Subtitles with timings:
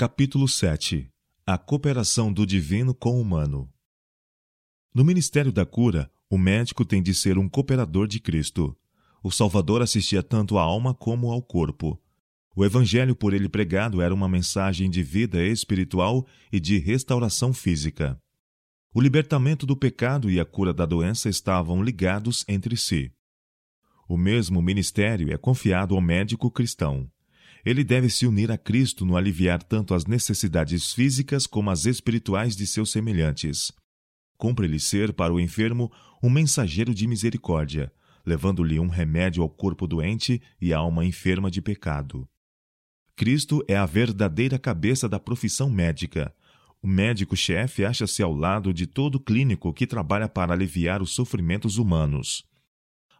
[0.00, 1.10] Capítulo 7
[1.46, 3.70] A cooperação do divino com o humano.
[4.94, 8.74] No ministério da cura, o médico tem de ser um cooperador de Cristo.
[9.22, 12.02] O Salvador assistia tanto à alma como ao corpo.
[12.56, 18.18] O evangelho por ele pregado era uma mensagem de vida espiritual e de restauração física.
[18.94, 23.12] O libertamento do pecado e a cura da doença estavam ligados entre si.
[24.08, 27.06] O mesmo ministério é confiado ao médico cristão.
[27.64, 32.56] Ele deve se unir a Cristo no aliviar tanto as necessidades físicas como as espirituais
[32.56, 33.72] de seus semelhantes.
[34.36, 37.92] Cumpre-lhe ser para o enfermo um mensageiro de misericórdia,
[38.24, 42.28] levando-lhe um remédio ao corpo doente e à alma enferma de pecado.
[43.16, 46.34] Cristo é a verdadeira cabeça da profissão médica.
[46.82, 52.42] O médico-chefe acha-se ao lado de todo clínico que trabalha para aliviar os sofrimentos humanos.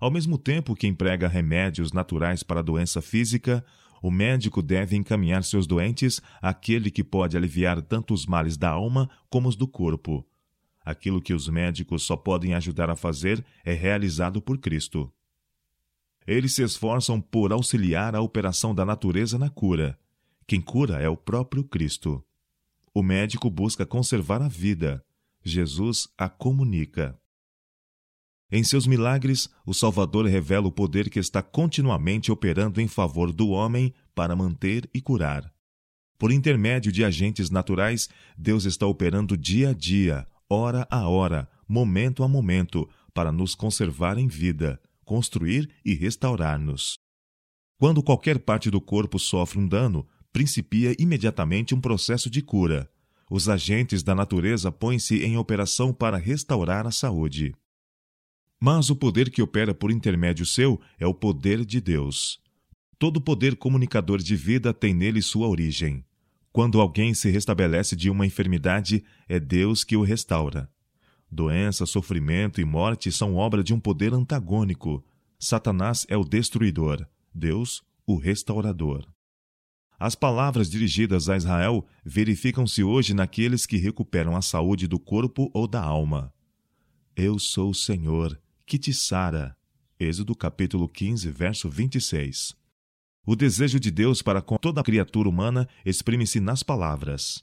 [0.00, 3.62] Ao mesmo tempo que emprega remédios naturais para a doença física,
[4.02, 9.10] o médico deve encaminhar seus doentes àquele que pode aliviar tanto os males da alma
[9.28, 10.26] como os do corpo.
[10.84, 15.12] Aquilo que os médicos só podem ajudar a fazer é realizado por Cristo.
[16.26, 19.98] Eles se esforçam por auxiliar a operação da natureza na cura.
[20.46, 22.24] Quem cura é o próprio Cristo.
[22.94, 25.04] O médico busca conservar a vida.
[25.42, 27.18] Jesus a comunica.
[28.52, 33.50] Em seus milagres, o Salvador revela o poder que está continuamente operando em favor do
[33.50, 35.52] homem para manter e curar.
[36.18, 42.24] Por intermédio de agentes naturais, Deus está operando dia a dia, hora a hora, momento
[42.24, 46.98] a momento, para nos conservar em vida, construir e restaurar-nos.
[47.78, 52.90] Quando qualquer parte do corpo sofre um dano, principia imediatamente um processo de cura.
[53.30, 57.54] Os agentes da natureza põem-se em operação para restaurar a saúde.
[58.62, 62.38] Mas o poder que opera por intermédio seu é o poder de Deus.
[62.98, 66.04] Todo poder comunicador de vida tem nele sua origem.
[66.52, 70.70] Quando alguém se restabelece de uma enfermidade, é Deus que o restaura.
[71.30, 75.02] Doença, sofrimento e morte são obra de um poder antagônico.
[75.38, 79.06] Satanás é o destruidor, Deus, o restaurador.
[79.98, 85.66] As palavras dirigidas a Israel verificam-se hoje naqueles que recuperam a saúde do corpo ou
[85.66, 86.30] da alma.
[87.16, 88.38] Eu sou o Senhor,
[88.70, 89.56] que te sara.
[89.98, 92.54] Êxodo capítulo 15, verso 26.
[93.26, 97.42] O desejo de Deus para com toda a criatura humana exprime-se nas palavras: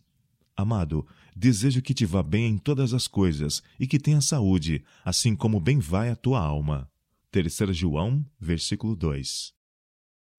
[0.55, 1.05] Amado,
[1.35, 5.59] desejo que te vá bem em todas as coisas e que tenha saúde, assim como
[5.59, 6.89] bem vai a tua alma.
[7.29, 9.53] 3 João, versículo 2.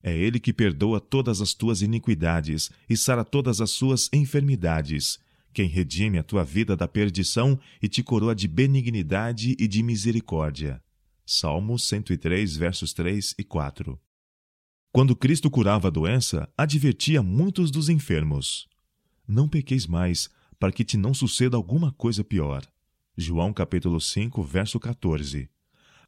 [0.03, 5.19] É Ele que perdoa todas as tuas iniquidades e sara todas as suas enfermidades,
[5.53, 10.83] quem redime a tua vida da perdição e te coroa de benignidade e de misericórdia.
[11.27, 13.99] Salmos 103, versos 3 e 4.
[14.91, 18.67] Quando Cristo curava a doença, advertia muitos dos enfermos:
[19.27, 22.63] Não pequeis mais, para que te não suceda alguma coisa pior.
[23.17, 25.49] João capítulo 5, verso 14.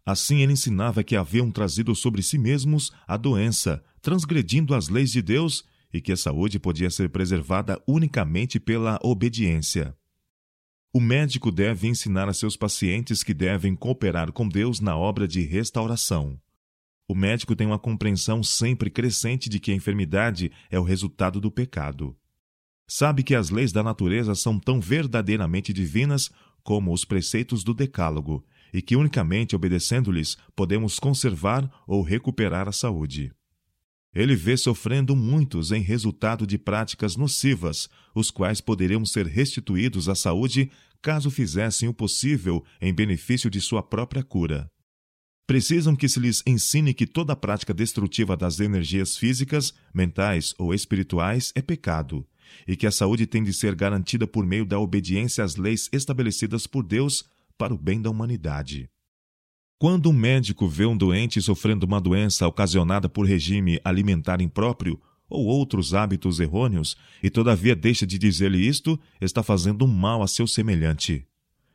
[0.04, 5.20] Assim ele ensinava que haviam trazido sobre si mesmos a doença, transgredindo as leis de
[5.20, 9.96] Deus e que a saúde podia ser preservada unicamente pela obediência.
[10.92, 15.42] O médico deve ensinar a seus pacientes que devem cooperar com Deus na obra de
[15.42, 16.40] restauração.
[17.08, 21.50] O médico tem uma compreensão sempre crescente de que a enfermidade é o resultado do
[21.50, 22.16] pecado.
[22.88, 26.30] Sabe que as leis da natureza são tão verdadeiramente divinas
[26.62, 33.32] como os preceitos do Decálogo e que unicamente obedecendo-lhes podemos conservar ou recuperar a saúde.
[34.14, 40.14] Ele vê sofrendo muitos em resultado de práticas nocivas, os quais poderiam ser restituídos à
[40.14, 44.68] saúde caso fizessem o possível em benefício de sua própria cura.
[45.46, 51.52] Precisam que se lhes ensine que toda prática destrutiva das energias físicas, mentais ou espirituais
[51.54, 52.26] é pecado,
[52.66, 56.66] e que a saúde tem de ser garantida por meio da obediência às leis estabelecidas
[56.66, 57.24] por Deus
[57.56, 58.88] para o bem da humanidade.
[59.80, 65.46] Quando um médico vê um doente sofrendo uma doença ocasionada por regime alimentar impróprio ou
[65.46, 70.46] outros hábitos errôneos, e todavia deixa de dizer-lhe isto, está fazendo um mal a seu
[70.46, 71.26] semelhante.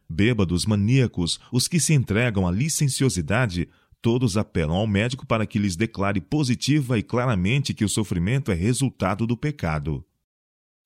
[0.07, 3.67] Bêbados, maníacos, os que se entregam à licenciosidade,
[4.03, 8.53] todos apelam ao médico para que lhes declare positiva e claramente que o sofrimento é
[8.53, 10.05] resultado do pecado.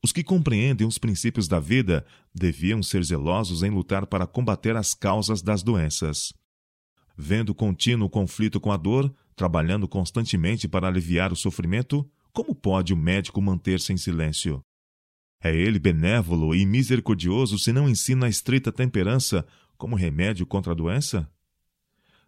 [0.01, 4.93] Os que compreendem os princípios da vida deviam ser zelosos em lutar para combater as
[4.93, 6.33] causas das doenças
[7.21, 12.97] vendo contínuo conflito com a dor, trabalhando constantemente para aliviar o sofrimento, como pode o
[12.97, 14.63] médico manter-se em silêncio?
[15.43, 19.45] É ele benévolo e misericordioso se não ensina a estrita temperança
[19.77, 21.29] como remédio contra a doença?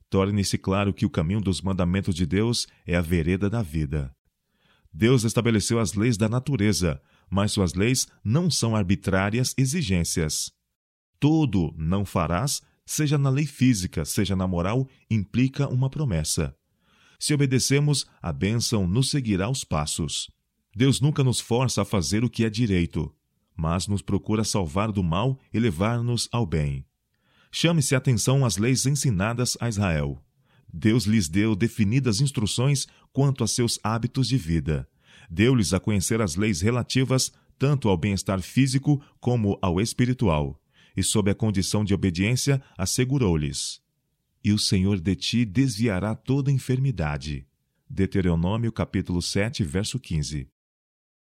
[0.10, 4.14] Torne-se claro que o caminho dos mandamentos de Deus é a vereda da vida.
[4.92, 10.52] Deus estabeleceu as leis da natureza, mas suas leis não são arbitrárias exigências.
[11.18, 12.62] Todo não farás,
[12.92, 16.54] seja na lei física, seja na moral, implica uma promessa.
[17.18, 20.30] Se obedecemos, a bênção nos seguirá aos passos.
[20.76, 23.14] Deus nunca nos força a fazer o que é direito,
[23.56, 26.86] mas nos procura salvar do mal e levar-nos ao bem.
[27.50, 30.22] Chame-se atenção às leis ensinadas a Israel.
[30.74, 34.88] Deus lhes deu definidas instruções quanto a seus hábitos de vida.
[35.30, 40.61] Deu-lhes a conhecer as leis relativas tanto ao bem-estar físico como ao espiritual,
[40.96, 43.82] e sob a condição de obediência assegurou-lhes:
[44.44, 47.46] E o Senhor de ti desviará toda enfermidade.
[47.90, 50.48] Deuteronômio capítulo 7, verso 15.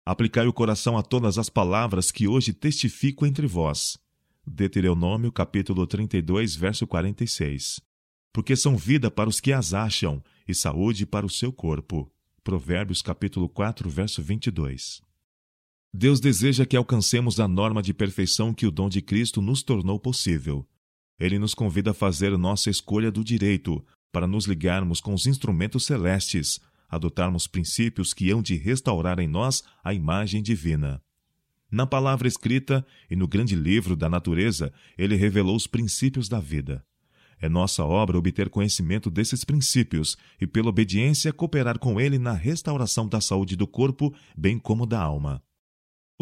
[0.05, 3.97] Aplicai o coração a todas as palavras que hoje testifico entre vós.
[4.45, 7.81] Deuteronômio capítulo 32, verso 46
[8.33, 12.11] porque são vida para os que as acham e saúde para o seu corpo.
[12.43, 15.01] Provérbios capítulo 4, verso 22.
[15.93, 19.99] Deus deseja que alcancemos a norma de perfeição que o dom de Cristo nos tornou
[19.99, 20.65] possível.
[21.19, 25.85] Ele nos convida a fazer nossa escolha do direito, para nos ligarmos com os instrumentos
[25.85, 31.01] celestes, adotarmos princípios que hão de restaurar em nós a imagem divina.
[31.69, 36.85] Na palavra escrita e no grande livro da natureza, ele revelou os princípios da vida.
[37.39, 43.07] É nossa obra obter conhecimento desses princípios e, pela obediência, cooperar com ele na restauração
[43.07, 45.41] da saúde do corpo, bem como da alma.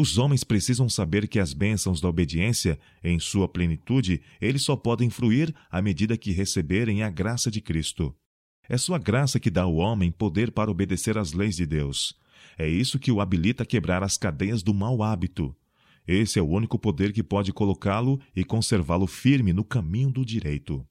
[0.00, 5.10] Os homens precisam saber que as bênçãos da obediência, em sua plenitude, eles só podem
[5.10, 8.16] fruir à medida que receberem a graça de Cristo.
[8.66, 12.18] É sua graça que dá ao homem poder para obedecer às leis de Deus.
[12.56, 15.54] É isso que o habilita a quebrar as cadeias do mau hábito.
[16.08, 20.82] Esse é o único poder que pode colocá-lo e conservá-lo firme no caminho do direito.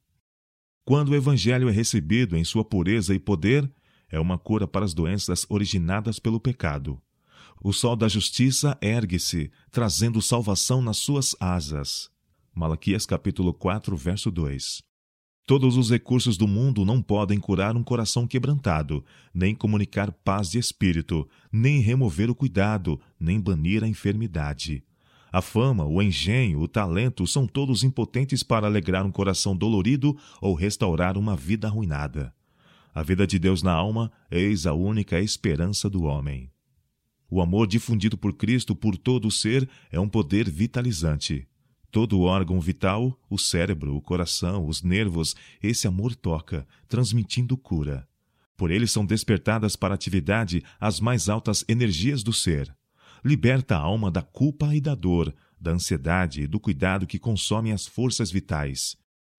[0.85, 3.67] Quando o Evangelho é recebido em sua pureza e poder,
[4.07, 7.01] é uma cura para as doenças originadas pelo pecado.
[7.61, 12.09] O sol da justiça ergue-se, trazendo salvação nas suas asas.
[12.55, 14.81] Malaquias capítulo 4, verso 2.
[15.45, 19.03] Todos os recursos do mundo não podem curar um coração quebrantado,
[19.33, 24.81] nem comunicar paz de espírito, nem remover o cuidado, nem banir a enfermidade.
[25.29, 30.53] A fama, o engenho, o talento são todos impotentes para alegrar um coração dolorido ou
[30.53, 32.33] restaurar uma vida arruinada.
[32.95, 36.49] A vida de Deus na alma, eis a única esperança do homem.
[37.29, 41.47] O amor difundido por Cristo por todo o ser é um poder vitalizante.
[41.91, 48.07] Todo órgão vital, o cérebro, o coração, os nervos, esse amor toca, transmitindo cura.
[48.55, 52.75] Por ele são despertadas para atividade as mais altas energias do ser
[53.23, 57.71] liberta a alma da culpa e da dor, da ansiedade e do cuidado que consomem
[57.71, 58.95] as forças vitais.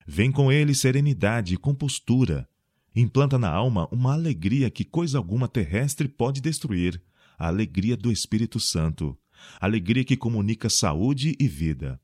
[0.07, 2.49] Vem com ele serenidade e compostura.
[2.95, 7.01] Implanta na alma uma alegria que coisa alguma terrestre pode destruir
[7.41, 9.19] a alegria do Espírito Santo,
[9.59, 11.99] alegria que comunica saúde e vida.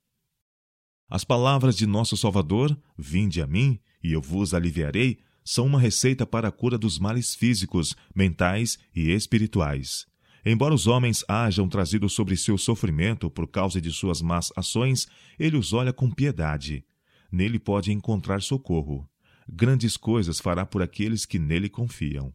[1.11, 6.27] As palavras de nosso Salvador, vinde a mim, e eu vos aliviarei, são uma receita
[6.27, 10.07] para a cura dos males físicos, mentais e espirituais.
[10.43, 15.07] Embora os homens hajam trazido sobre seu sofrimento por causa de suas más ações,
[15.39, 16.83] ele os olha com piedade.
[17.31, 19.07] Nele pode encontrar socorro.
[19.47, 22.33] Grandes coisas fará por aqueles que nele confiam.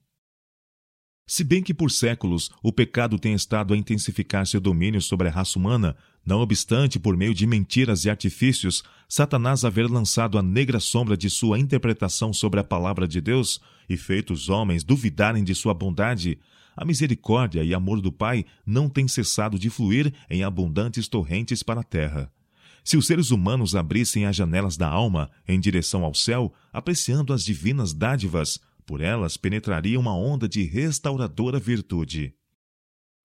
[1.33, 5.31] Se bem que por séculos o pecado tem estado a intensificar seu domínio sobre a
[5.31, 5.95] raça humana,
[6.25, 11.29] não obstante, por meio de mentiras e artifícios, Satanás haver lançado a negra sombra de
[11.29, 16.37] sua interpretação sobre a palavra de Deus e feito os homens duvidarem de sua bondade,
[16.75, 21.79] a misericórdia e amor do Pai não têm cessado de fluir em abundantes torrentes para
[21.79, 22.29] a terra.
[22.83, 27.45] Se os seres humanos abrissem as janelas da alma em direção ao céu, apreciando as
[27.45, 28.59] divinas dádivas,
[28.91, 32.35] por elas penetraria uma onda de restauradora virtude.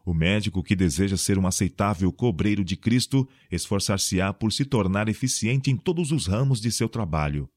[0.04, 5.68] O médico que deseja ser um aceitável cobreiro de Cristo esforçar-se-á por se tornar eficiente
[5.68, 7.50] em todos os ramos de seu trabalho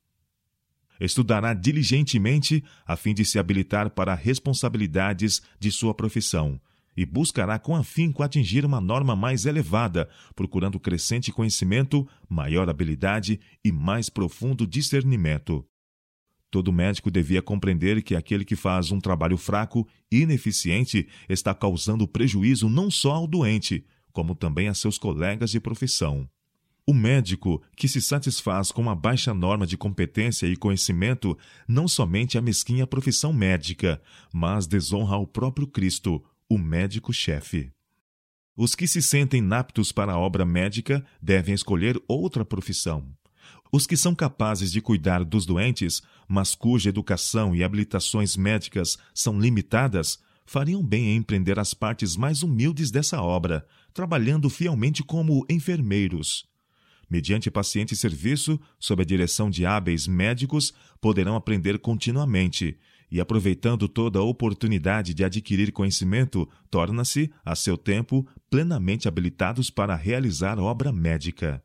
[0.99, 6.59] estudará diligentemente a fim de se habilitar para responsabilidades de sua profissão
[6.97, 13.71] e buscará com afinco atingir uma norma mais elevada, procurando crescente conhecimento, maior habilidade e
[13.71, 15.68] mais profundo discernimento.
[16.51, 22.07] Todo médico devia compreender que aquele que faz um trabalho fraco e ineficiente está causando
[22.07, 26.27] prejuízo não só ao doente, como também a seus colegas de profissão.
[26.87, 31.37] O médico que se satisfaz com uma baixa norma de competência e conhecimento
[31.67, 34.01] não somente a mesquinha profissão médica,
[34.33, 37.71] mas desonra ao próprio Cristo, o médico-chefe.
[38.57, 43.05] Os que se sentem inaptos para a obra médica devem escolher outra profissão.
[43.71, 49.39] Os que são capazes de cuidar dos doentes, mas cuja educação e habilitações médicas são
[49.39, 56.47] limitadas, fariam bem em empreender as partes mais humildes dessa obra, trabalhando fielmente como enfermeiros.
[57.07, 62.77] Mediante paciente serviço, sob a direção de hábeis médicos, poderão aprender continuamente
[63.11, 69.95] e, aproveitando toda a oportunidade de adquirir conhecimento, torna-se, a seu tempo, plenamente habilitados para
[69.95, 71.63] realizar obra médica.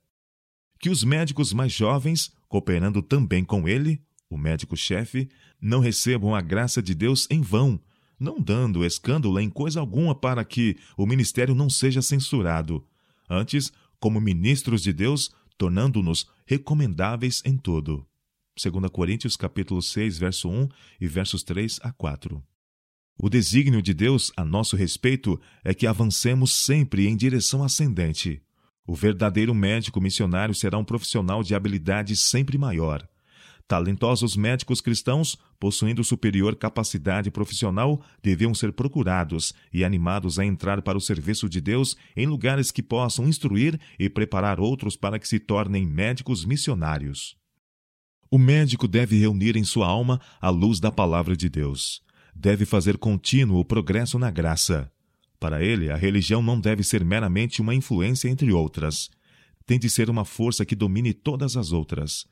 [0.78, 5.28] Que os médicos mais jovens, cooperando também com ele, o médico-chefe,
[5.60, 7.80] não recebam a graça de Deus em vão,
[8.18, 12.86] não dando escândalo em coisa alguma para que o ministério não seja censurado.
[13.28, 18.06] Antes, como ministros de Deus, tornando-nos recomendáveis em tudo.
[18.62, 20.68] 2 Coríntios capítulo 6, verso 1
[21.00, 22.42] e versos 3 a 4.
[23.16, 28.42] O desígnio de Deus a nosso respeito é que avancemos sempre em direção ascendente.
[28.86, 33.06] O verdadeiro médico missionário será um profissional de habilidade sempre maior.
[33.66, 40.98] Talentosos médicos cristãos, possuindo superior capacidade profissional, deviam ser procurados e animados a entrar para
[40.98, 45.38] o serviço de Deus em lugares que possam instruir e preparar outros para que se
[45.38, 47.38] tornem médicos missionários.
[48.30, 52.02] O médico deve reunir em sua alma a luz da palavra de Deus.
[52.34, 54.92] Deve fazer contínuo o progresso na graça.
[55.44, 59.10] Para ele, a religião não deve ser meramente uma influência entre outras.
[59.66, 62.24] Tem de ser uma força que domine todas as outras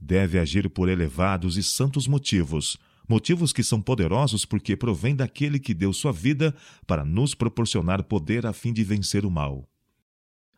[0.00, 2.76] deve agir por elevados e santos motivos,
[3.08, 6.54] motivos que são poderosos porque provêm daquele que deu sua vida
[6.86, 9.68] para nos proporcionar poder a fim de vencer o mal.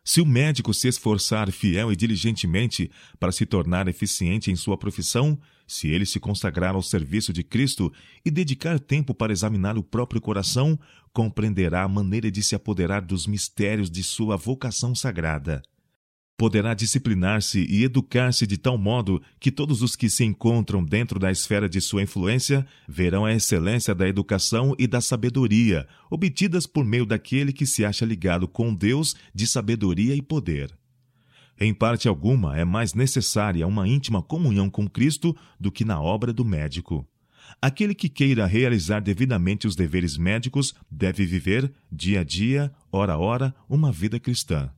[0.03, 5.39] Se o médico se esforçar fiel e diligentemente para se tornar eficiente em sua profissão,
[5.65, 7.91] se ele se consagrar ao serviço de Cristo
[8.25, 10.77] e dedicar tempo para examinar o próprio coração,
[11.13, 15.63] compreenderá a maneira de se apoderar dos mistérios de sua vocação sagrada
[16.37, 21.31] poderá disciplinar-se e educar-se de tal modo que todos os que se encontram dentro da
[21.31, 27.05] esfera de sua influência verão a excelência da educação e da sabedoria, obtidas por meio
[27.05, 30.75] daquele que se acha ligado com Deus de sabedoria e poder.
[31.59, 36.33] Em parte alguma, é mais necessária uma íntima comunhão com Cristo do que na obra
[36.33, 37.07] do médico.
[37.61, 43.17] Aquele que queira realizar devidamente os deveres médicos deve viver, dia a dia, hora a
[43.17, 44.71] hora, uma vida cristã.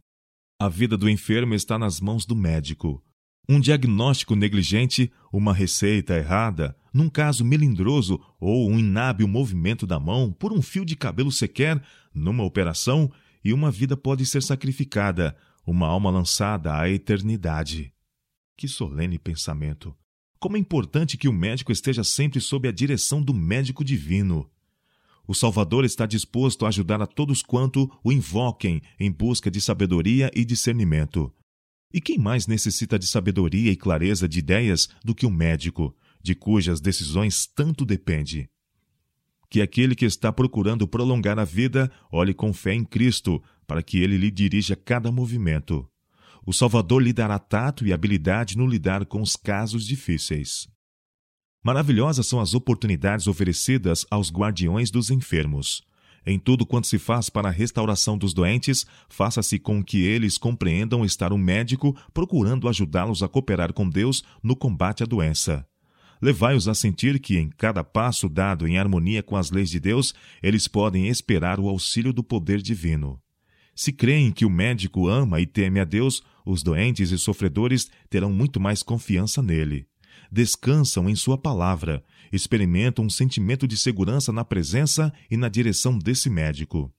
[0.57, 3.03] A vida do enfermo está nas mãos do médico.
[3.47, 10.31] Um diagnóstico negligente, uma receita errada, num caso melindroso ou um inábil movimento da mão
[10.31, 11.83] por um fio de cabelo sequer,
[12.13, 13.12] numa operação,
[13.43, 15.35] e uma vida pode ser sacrificada,
[15.67, 17.93] uma alma lançada à eternidade.
[18.57, 19.93] Que solene pensamento!
[20.39, 24.50] Como é importante que o médico esteja sempre sob a direção do médico divino.
[25.27, 30.29] O Salvador está disposto a ajudar a todos quanto o invoquem em busca de sabedoria
[30.36, 31.34] e discernimento.
[31.94, 35.96] E quem mais necessita de sabedoria e clareza de ideias do que o um médico,
[36.22, 38.50] de cujas decisões tanto depende?
[39.50, 44.00] Que aquele que está procurando prolongar a vida olhe com fé em Cristo, para que
[44.00, 45.88] ele lhe dirija cada movimento.
[46.46, 50.67] O Salvador lhe dará tato e habilidade no lidar com os casos difíceis.
[51.65, 55.81] Maravilhosas são as oportunidades oferecidas aos guardiões dos enfermos.
[56.24, 61.03] Em tudo quanto se faz para a restauração dos doentes, faça-se com que eles compreendam
[61.03, 65.65] estar um médico procurando ajudá-los a cooperar com Deus no combate à doença.
[66.22, 70.13] Levai-os a sentir que, em cada passo dado em harmonia com as leis de Deus,
[70.43, 73.19] eles podem esperar o auxílio do poder divino.
[73.74, 78.31] Se creem que o médico ama e teme a Deus, os doentes e sofredores terão
[78.31, 79.88] muito mais confiança nele
[80.32, 86.29] descansam em Sua palavra, experimentam um sentimento de segurança na presença e na direção desse
[86.29, 86.94] médico.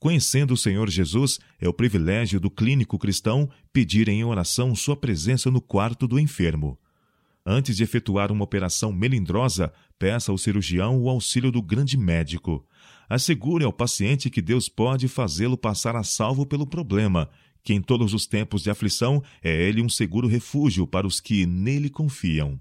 [0.00, 5.50] Conhecendo o Senhor Jesus, é o privilégio do clínico cristão pedir em oração sua presença
[5.50, 6.78] no quarto do enfermo.
[7.44, 12.64] Antes de efetuar uma operação melindrosa, peça ao cirurgião o auxílio do grande médico.
[13.08, 17.28] Assegure ao paciente que Deus pode fazê-lo passar a salvo pelo problema
[17.68, 21.44] que em todos os tempos de aflição é ele um seguro refúgio para os que
[21.44, 22.58] nele confiam.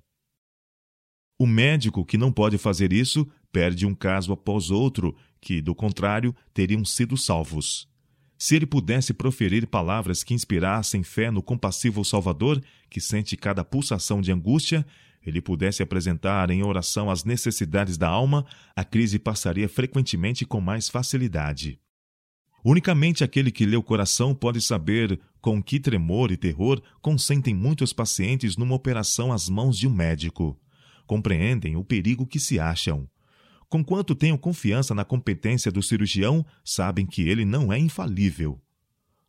[1.40, 6.36] O médico que não pode fazer isso perde um caso após outro, que, do contrário,
[6.54, 7.88] teriam sido salvos.
[8.38, 14.20] Se ele pudesse proferir palavras que inspirassem fé no compassivo Salvador, que sente cada pulsação
[14.20, 14.86] de angústia,
[15.26, 18.46] ele pudesse apresentar em oração as necessidades da alma,
[18.76, 21.80] a crise passaria frequentemente com mais facilidade.
[22.64, 27.94] Unicamente aquele que lê o coração pode saber com que tremor e terror consentem muitos
[27.94, 30.60] pacientes numa operação às mãos de um médico.
[31.06, 33.08] Compreendem o perigo que se acham.
[33.70, 38.62] Conquanto tenham confiança na competência do cirurgião, sabem que ele não é infalível.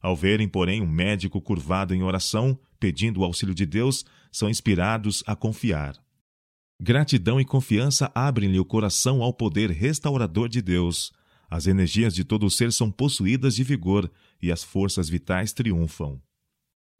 [0.00, 5.24] Ao verem, porém, um médico curvado em oração, pedindo o auxílio de Deus, são inspirados
[5.26, 5.96] a confiar.
[6.80, 11.12] Gratidão e confiança abrem-lhe o coração ao poder restaurador de Deus.
[11.50, 16.20] As energias de todo o ser são possuídas de vigor e as forças vitais triunfam.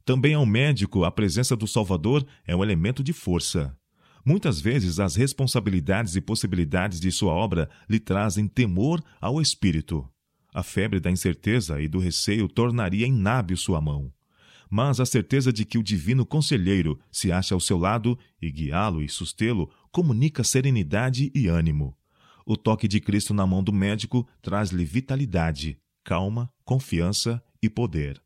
[0.05, 3.77] Também ao médico, a presença do Salvador é um elemento de força.
[4.25, 10.09] Muitas vezes, as responsabilidades e possibilidades de sua obra lhe trazem temor ao espírito.
[10.53, 14.11] A febre da incerteza e do receio tornaria inábil sua mão.
[14.71, 19.03] Mas a certeza de que o divino conselheiro se acha ao seu lado e guiá-lo
[19.03, 21.97] e sustê-lo comunica serenidade e ânimo.
[22.51, 28.23] O toque de Cristo na mão do médico traz-lhe vitalidade, calma, confiança e poder.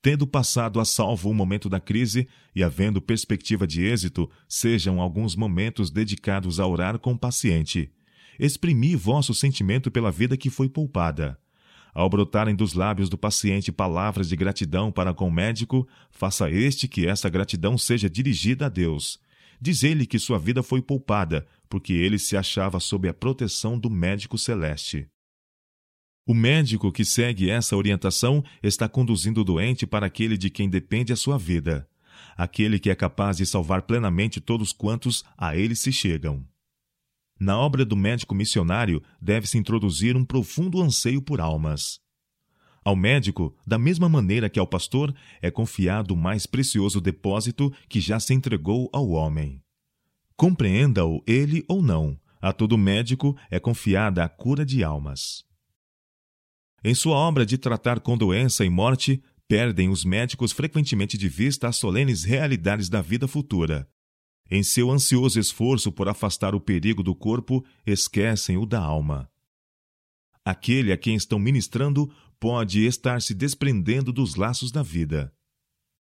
[0.00, 5.36] Tendo passado a salvo o momento da crise e havendo perspectiva de êxito, sejam alguns
[5.36, 7.92] momentos dedicados a orar com o paciente.
[8.38, 11.38] Exprimi vosso sentimento pela vida que foi poupada.
[11.92, 16.88] Ao brotarem dos lábios do paciente palavras de gratidão para com o médico, faça este
[16.88, 19.20] que essa gratidão seja dirigida a Deus.
[19.60, 23.90] Diz ele que sua vida foi poupada, porque ele se achava sob a proteção do
[23.90, 25.08] médico celeste.
[26.26, 31.12] O médico que segue essa orientação está conduzindo o doente para aquele de quem depende
[31.12, 31.88] a sua vida,
[32.36, 36.44] aquele que é capaz de salvar plenamente todos quantos a ele se chegam.
[37.38, 42.00] Na obra do médico missionário deve-se introduzir um profundo anseio por almas.
[42.84, 48.00] Ao médico, da mesma maneira que ao pastor, é confiado o mais precioso depósito que
[48.00, 49.60] já se entregou ao homem.
[50.36, 55.44] Compreenda-o ele ou não, a todo médico é confiada a cura de almas.
[56.84, 61.68] Em sua obra de tratar com doença e morte, perdem os médicos frequentemente de vista
[61.68, 63.88] as solenes realidades da vida futura.
[64.50, 69.28] Em seu ansioso esforço por afastar o perigo do corpo, esquecem o da alma.
[70.44, 75.32] Aquele a quem estão ministrando pode estar se desprendendo dos laços da vida.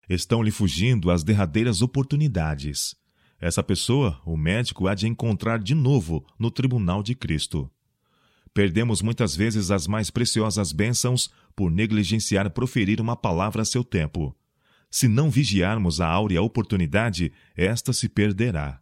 [0.10, 2.96] Estão-lhe fugindo as derradeiras oportunidades.
[3.46, 7.70] Essa pessoa, o médico, há de encontrar de novo no tribunal de Cristo.
[8.56, 14.36] Perdemos muitas vezes as mais preciosas bênçãos por negligenciar proferir uma palavra a seu tempo.
[14.90, 18.82] Se não vigiarmos a áurea oportunidade, esta se perderá.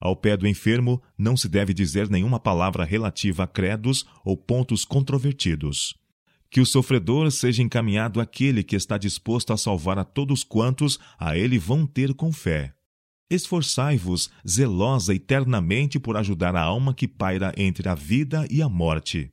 [0.00, 4.84] Ao pé do enfermo, não se deve dizer nenhuma palavra relativa a credos ou pontos
[4.84, 5.96] controvertidos.
[6.48, 11.36] Que o sofredor seja encaminhado àquele que está disposto a salvar a todos quantos a
[11.36, 12.75] ele vão ter com fé.
[13.28, 19.32] Esforçai-vos zelosa eternamente por ajudar a alma que paira entre a vida e a morte.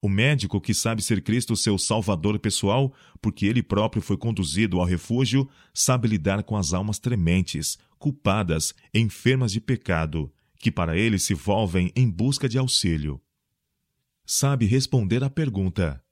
[0.00, 4.86] O médico que sabe ser Cristo seu salvador pessoal, porque ele próprio foi conduzido ao
[4.86, 11.34] refúgio, sabe lidar com as almas trementes, culpadas, enfermas de pecado, que para ele se
[11.34, 13.22] volvem em busca de auxílio.
[14.26, 16.02] Sabe responder à pergunta: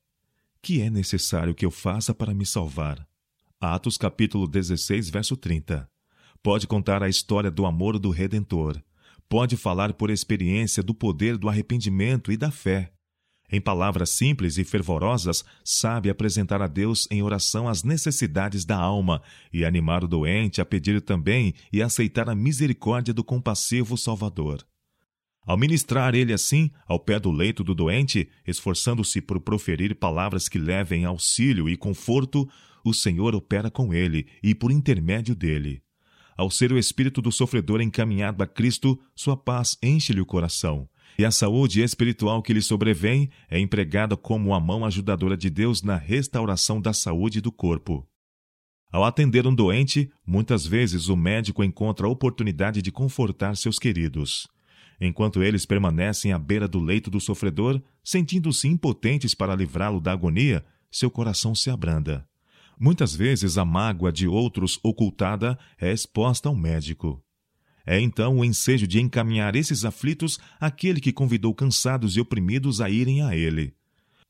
[0.62, 3.04] Que é necessário que eu faça para me salvar?
[3.60, 5.90] Atos capítulo 16, verso 30.
[6.42, 8.82] Pode contar a história do amor do Redentor.
[9.28, 12.92] Pode falar por experiência do poder do arrependimento e da fé.
[13.52, 19.20] Em palavras simples e fervorosas, sabe apresentar a Deus em oração as necessidades da alma
[19.52, 24.64] e animar o doente a pedir também e aceitar a misericórdia do compassivo Salvador.
[25.44, 30.58] Ao ministrar ele assim, ao pé do leito do doente, esforçando-se por proferir palavras que
[30.58, 32.48] levem auxílio e conforto,
[32.82, 35.82] o Senhor opera com ele e por intermédio dele.
[36.40, 40.88] Ao ser o espírito do sofredor encaminhado a Cristo, sua paz enche-lhe o coração.
[41.18, 45.82] E a saúde espiritual que lhe sobrevém é empregada como a mão ajudadora de Deus
[45.82, 48.08] na restauração da saúde do corpo.
[48.90, 54.48] Ao atender um doente, muitas vezes o médico encontra a oportunidade de confortar seus queridos.
[54.98, 60.64] Enquanto eles permanecem à beira do leito do sofredor, sentindo-se impotentes para livrá-lo da agonia,
[60.90, 62.26] seu coração se abranda.
[62.82, 67.22] Muitas vezes a mágoa de outros ocultada é exposta ao médico.
[67.84, 72.88] É então o ensejo de encaminhar esses aflitos àquele que convidou cansados e oprimidos a
[72.88, 73.74] irem a ele.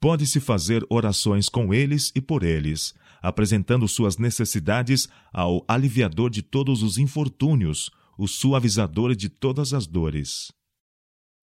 [0.00, 6.82] Pode-se fazer orações com eles e por eles, apresentando suas necessidades ao aliviador de todos
[6.82, 10.50] os infortúnios, o suavizador de todas as dores.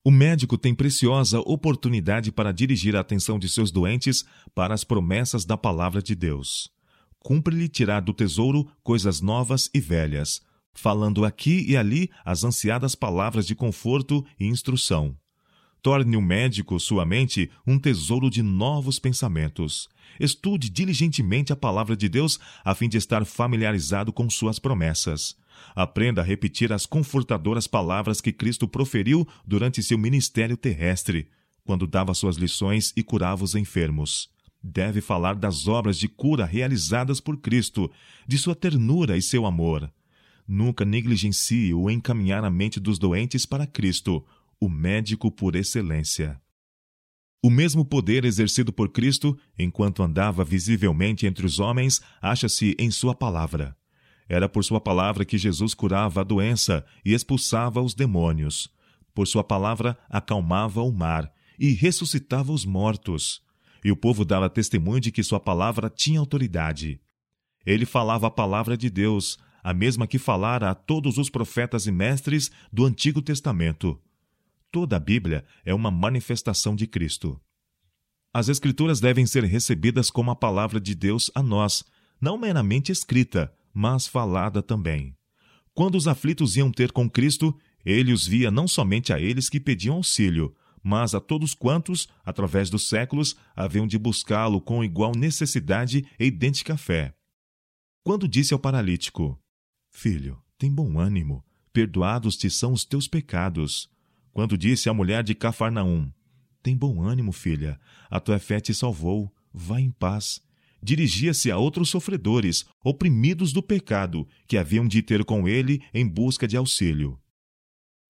[0.04, 5.46] O médico tem preciosa oportunidade para dirigir a atenção de seus doentes para as promessas
[5.46, 6.76] da palavra de Deus
[7.20, 10.42] cumpre-lhe tirar do tesouro coisas novas e velhas,
[10.74, 15.18] falando aqui e ali as ansiadas palavras de conforto e instrução.
[15.82, 19.88] Torne o médico sua mente um tesouro de novos pensamentos.
[20.20, 25.36] Estude diligentemente a palavra de Deus a fim de estar familiarizado com suas promessas.
[25.76, 31.30] Aprenda a repetir as confortadoras palavras que Cristo proferiu durante seu ministério terrestre,
[31.64, 34.30] quando dava suas lições e curava os enfermos
[34.68, 37.90] deve falar das obras de cura realizadas por Cristo,
[38.28, 39.92] de sua ternura e seu amor.
[40.50, 44.26] nunca negligencie o encaminhar a mente dos doentes para Cristo,
[44.62, 46.40] o médico por excelência.
[47.44, 53.14] O mesmo poder exercido por Cristo, enquanto andava visivelmente entre os homens, acha-se em Sua
[53.14, 53.76] palavra.
[54.30, 58.70] Era por Sua palavra que Jesus curava a doença e expulsava os demônios.
[59.14, 63.42] Por Sua palavra acalmava o mar e ressuscitava os mortos.
[63.84, 67.00] E o povo dava testemunho de que Sua palavra tinha autoridade.
[67.66, 71.92] Ele falava a palavra de Deus, a mesma que falara a todos os profetas e
[71.92, 74.00] mestres do Antigo Testamento.
[74.72, 77.40] Toda a Bíblia é uma manifestação de Cristo.
[78.34, 81.84] As Escrituras devem ser recebidas como a palavra de Deus a nós,
[82.22, 85.16] não meramente escrita, mas falada também.
[85.74, 89.60] Quando os aflitos iam ter com Cristo, ele os via não somente a eles que
[89.60, 90.56] pediam auxílio,
[90.88, 96.78] mas a todos quantos, através dos séculos, haviam de buscá-lo com igual necessidade e idêntica
[96.78, 97.14] fé.
[98.06, 99.38] Quando disse ao paralítico:
[99.90, 103.90] Filho, tem bom ânimo, perdoados te são os teus pecados.
[104.32, 106.10] Quando disse à mulher de Cafarnaum:
[106.64, 107.78] Tem bom ânimo, filha,
[108.10, 110.42] a tua fé te salvou, vá em paz.
[110.82, 116.48] Dirigia-se a outros sofredores, oprimidos do pecado, que haviam de ter com ele em busca
[116.48, 117.20] de auxílio.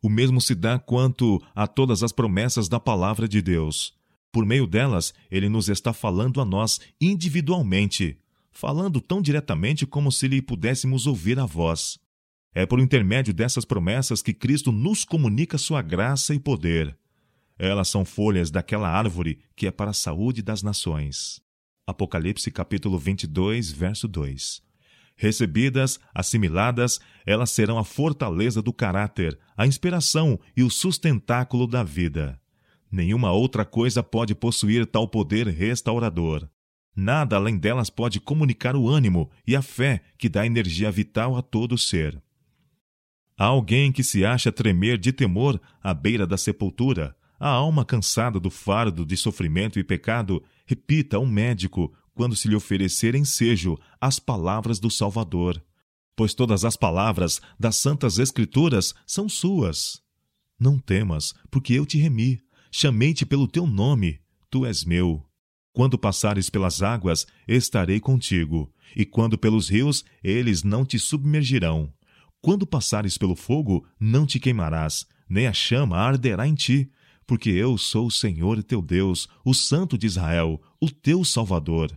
[0.01, 3.95] O mesmo se dá quanto a todas as promessas da palavra de Deus.
[4.31, 8.19] Por meio delas, ele nos está falando a nós individualmente,
[8.51, 11.97] falando tão diretamente como se lhe pudéssemos ouvir a voz.
[12.53, 16.97] É por intermédio dessas promessas que Cristo nos comunica sua graça e poder.
[17.57, 21.41] Elas são folhas daquela árvore que é para a saúde das nações.
[21.87, 24.66] Apocalipse capítulo 22, verso 2.
[25.17, 32.39] Recebidas, assimiladas, elas serão a fortaleza do caráter, a inspiração e o sustentáculo da vida.
[32.91, 36.47] Nenhuma outra coisa pode possuir tal poder restaurador.
[36.95, 41.41] Nada além delas pode comunicar o ânimo e a fé que dá energia vital a
[41.41, 42.21] todo ser.
[43.37, 47.15] Há alguém que se acha tremer de temor à beira da sepultura.
[47.39, 52.55] A alma cansada do fardo de sofrimento e pecado, repita ao médico, quando se lhe
[52.55, 55.63] oferecer ensejo, as palavras do Salvador.
[56.15, 60.01] Pois todas as palavras das Santas Escrituras são suas.
[60.59, 62.41] Não temas, porque eu te remi.
[62.71, 64.19] Chamei-te pelo teu nome.
[64.49, 65.23] Tu és meu.
[65.71, 68.73] Quando passares pelas águas, estarei contigo.
[68.95, 71.93] E quando pelos rios, eles não te submergirão.
[72.41, 76.89] Quando passares pelo fogo, não te queimarás, nem a chama arderá em ti,
[77.27, 81.95] porque eu sou o Senhor teu Deus, o Santo de Israel, o teu Salvador.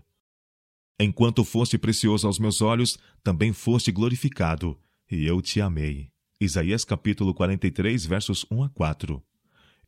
[1.02, 4.78] Enquanto foste precioso aos meus olhos, também foste glorificado,
[5.10, 6.10] e eu te amei.
[6.38, 9.22] Isaías capítulo 43, versos 1 a 4.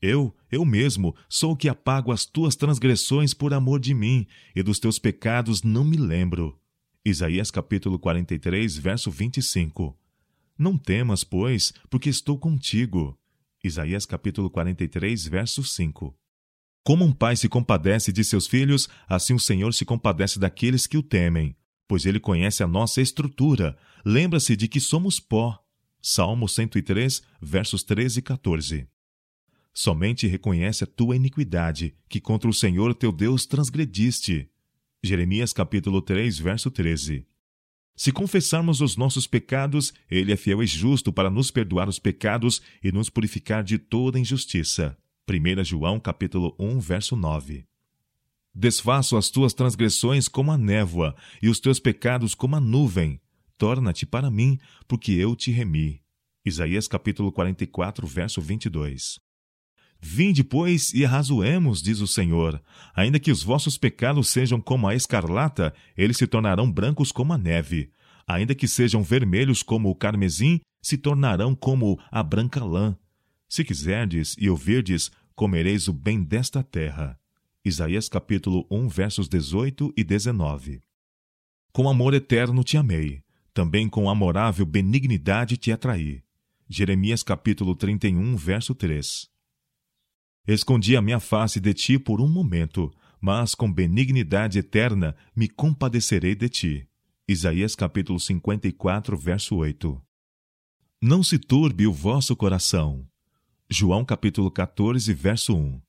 [0.00, 4.62] Eu, eu mesmo, sou o que apago as tuas transgressões por amor de mim, e
[4.62, 6.58] dos teus pecados não me lembro.
[7.04, 9.94] Isaías capítulo 43, verso 25.
[10.56, 13.18] Não temas, pois, porque estou contigo.
[13.62, 16.21] Isaías capítulo 43, verso 5.
[16.84, 20.98] Como um pai se compadece de seus filhos, assim o Senhor se compadece daqueles que
[20.98, 25.58] o temem, pois ele conhece a nossa estrutura, lembra-se de que somos pó.
[26.00, 28.88] Salmo 103, versos 13 e 14.
[29.72, 34.50] Somente reconhece a tua iniquidade, que contra o Senhor teu Deus transgrediste.
[35.00, 37.24] Jeremias capítulo 3, verso 13.
[37.94, 42.60] Se confessarmos os nossos pecados, Ele é fiel e justo para nos perdoar os pecados
[42.82, 44.98] e nos purificar de toda injustiça.
[45.28, 47.64] 1 João capítulo 1, verso 9.
[48.52, 53.20] Desfaço as tuas transgressões como a névoa e os teus pecados como a nuvem.
[53.56, 54.58] Torna-te para mim,
[54.88, 56.02] porque eu te remi.
[56.44, 59.20] Isaías capítulo 44, verso 22.
[60.00, 62.60] Vinde, pois, e arrazoemos, diz o Senhor.
[62.92, 67.38] Ainda que os vossos pecados sejam como a escarlata, eles se tornarão brancos como a
[67.38, 67.92] neve.
[68.26, 72.96] Ainda que sejam vermelhos como o carmesim, se tornarão como a branca lã.
[73.52, 77.20] Se quiserdes e ouvirdes, comereis o bem desta terra.
[77.62, 80.80] Isaías capítulo 1, versos 18 e 19.
[81.70, 86.22] Com amor eterno te amei, também com amorável benignidade te atraí.
[86.66, 89.28] Jeremias capítulo 31, verso 3.
[90.48, 96.34] Escondi a minha face de ti por um momento, mas com benignidade eterna me compadecerei
[96.34, 96.88] de ti.
[97.28, 100.02] Isaías capítulo 54, verso 8.
[101.02, 103.11] Não se turbe o vosso coração.
[103.72, 105.80] João capítulo 14, verso 1.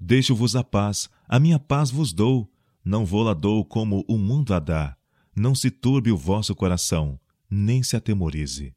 [0.00, 2.50] Deixo-vos a paz, a minha paz vos dou,
[2.82, 4.96] não vou-la dou como o mundo a dá.
[5.36, 7.20] Não se turbe o vosso coração,
[7.50, 8.74] nem se atemorize.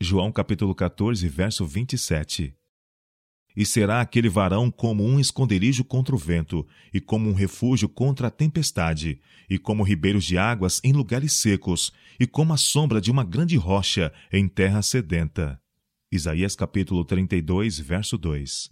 [0.00, 2.54] João capítulo 14, verso 27.
[3.56, 6.64] E será aquele varão como um esconderijo contra o vento,
[6.94, 11.92] e como um refúgio contra a tempestade, e como ribeiros de águas em lugares secos,
[12.20, 15.60] e como a sombra de uma grande rocha em terra sedenta.
[16.14, 18.68] Isaías capítulo 32, verso 2.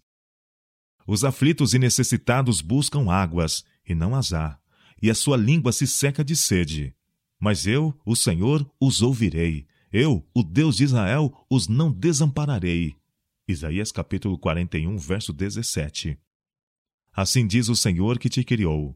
[1.07, 4.59] Os aflitos e necessitados buscam águas, e não as há,
[5.01, 6.95] e a sua língua se seca de sede.
[7.41, 9.67] Mas eu, o Senhor, os ouvirei.
[9.91, 12.95] Eu, o Deus de Israel, os não desampararei.
[13.49, 16.19] Isaías capítulo 41, verso 17.
[17.11, 18.95] Assim diz o Senhor que te criou: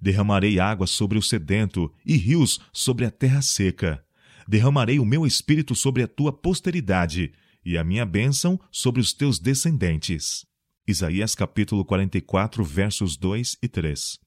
[0.00, 4.06] Derramarei água sobre o sedento e rios sobre a terra seca.
[4.46, 7.32] Derramarei o meu espírito sobre a tua posteridade
[7.70, 10.44] e a minha bênção sobre os teus descendentes.
[10.84, 14.18] Isaías capítulo 44, versos 2 e 3.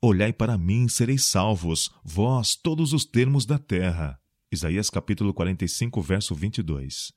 [0.00, 4.16] Olhai para mim, sereis salvos, vós, todos os termos da terra.
[4.52, 7.12] Isaías capítulo 45, verso 22.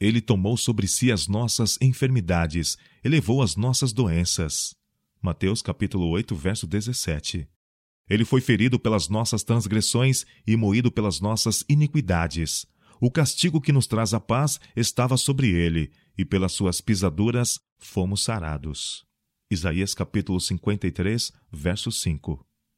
[0.00, 4.74] Ele tomou sobre si as nossas enfermidades, elevou as nossas doenças.
[5.20, 7.46] Mateus capítulo 8, verso 17.
[8.08, 12.64] Ele foi ferido pelas nossas transgressões e moído pelas nossas iniquidades.
[13.00, 18.22] O castigo que nos traz a paz estava sobre ele, e pelas suas pisaduras fomos
[18.22, 19.04] sarados.
[19.50, 22.46] Isaías capítulo 53, verso 5.